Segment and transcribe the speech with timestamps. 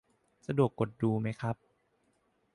[0.47, 1.55] สะดวกกดดูไหมครับ